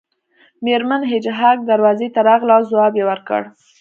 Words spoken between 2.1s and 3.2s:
ته راغله او ځواب یې